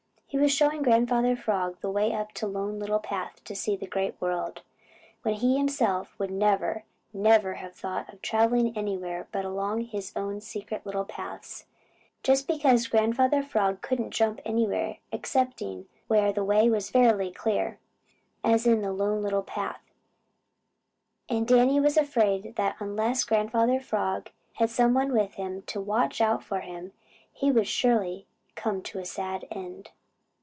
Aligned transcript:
He 0.33 0.37
was 0.37 0.53
showing 0.53 0.81
Grandfather 0.81 1.35
Frog 1.35 1.81
the 1.81 1.91
way 1.91 2.13
up 2.13 2.33
the 2.33 2.47
Lone 2.47 2.79
Little 2.79 2.99
Path 2.99 3.43
to 3.43 3.53
see 3.53 3.75
the 3.75 3.85
Great 3.85 4.15
World, 4.21 4.61
when 5.23 5.33
he 5.33 5.57
himself 5.57 6.17
would 6.17 6.31
never, 6.31 6.85
never 7.13 7.55
have 7.55 7.75
thought 7.75 8.11
of 8.13 8.21
traveling 8.21 8.75
anywhere 8.77 9.27
but 9.33 9.43
along 9.43 9.81
his 9.81 10.13
own 10.15 10.39
secret 10.39 10.85
little 10.85 11.03
paths, 11.03 11.65
just 12.23 12.47
because 12.47 12.87
Grandfather 12.87 13.43
Frog 13.43 13.81
couldn't 13.81 14.11
jump 14.11 14.39
anywhere 14.45 14.99
excepting 15.11 15.89
where 16.07 16.31
the 16.31 16.45
way 16.45 16.69
was 16.69 16.89
fairly 16.91 17.29
clear, 17.29 17.77
as 18.41 18.65
in 18.65 18.79
the 18.81 18.93
Lone 18.93 19.21
Little 19.21 19.43
Path, 19.43 19.81
and 21.27 21.45
Danny 21.45 21.77
was 21.81 21.97
afraid 21.97 22.55
that 22.55 22.77
unless 22.79 23.25
Grandfather 23.25 23.81
Frog 23.81 24.29
had 24.53 24.69
some 24.69 24.93
one 24.93 25.11
with 25.11 25.33
him 25.33 25.63
to 25.63 25.81
watch 25.81 26.21
out 26.21 26.41
for 26.41 26.61
him, 26.61 26.93
he 27.33 27.51
would 27.51 27.67
surely 27.67 28.27
come 28.55 28.81
to 28.83 28.99
a 28.99 29.03
sad 29.03 29.45
end. 29.51 29.89